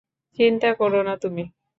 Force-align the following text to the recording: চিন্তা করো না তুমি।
চিন্তা 0.39 0.69
করো 0.73 0.99
না 1.03 1.13
তুমি। 1.23 1.43